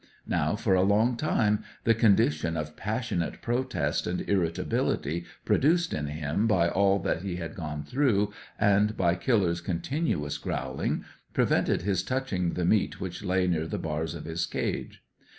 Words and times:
Now 0.25 0.55
for 0.55 0.73
a 0.73 0.81
long 0.81 1.15
time 1.15 1.63
the 1.83 1.93
condition 1.93 2.57
of 2.57 2.75
passionate 2.75 3.39
protest 3.43 4.07
and 4.07 4.21
irritability 4.21 5.25
produced 5.45 5.93
in 5.93 6.07
him 6.07 6.47
by 6.47 6.69
all 6.69 6.97
that 7.01 7.21
he 7.21 7.35
had 7.35 7.53
gone 7.53 7.83
through, 7.83 8.33
and 8.59 8.97
by 8.97 9.13
Killer's 9.13 9.61
continuous 9.61 10.39
growling, 10.39 11.05
prevented 11.35 11.83
his 11.83 12.01
touching 12.01 12.53
the 12.53 12.65
meat 12.65 12.99
which 12.99 13.23
lay 13.23 13.45
near 13.45 13.67
the 13.67 13.77
bars 13.77 14.15
of 14.15 14.25
his 14.25 14.47
cage. 14.47 15.03